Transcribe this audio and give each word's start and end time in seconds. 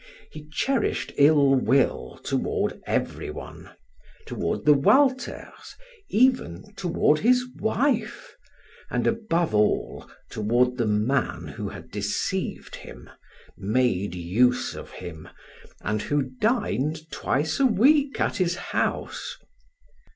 He 0.31 0.47
cherished 0.51 1.11
ill 1.17 1.53
will 1.53 2.19
toward 2.23 2.81
everyone 2.87 3.69
toward 4.25 4.65
the 4.65 4.73
Walters, 4.73 5.75
even 6.09 6.65
toward 6.75 7.19
his 7.19 7.45
wife, 7.59 8.35
and 8.89 9.05
above 9.05 9.53
all 9.53 10.09
toward 10.31 10.77
the 10.77 10.87
man 10.87 11.49
who 11.49 11.69
had 11.69 11.91
deceived 11.91 12.77
him, 12.77 13.11
made 13.55 14.15
use 14.15 14.73
of 14.73 14.89
him, 14.89 15.29
and 15.81 16.01
who 16.01 16.23
dined 16.23 17.07
twice 17.11 17.59
a 17.59 17.67
week 17.67 18.19
at 18.19 18.37
his 18.37 18.55
house. 18.55 19.37